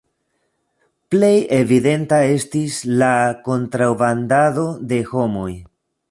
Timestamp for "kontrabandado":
3.49-4.63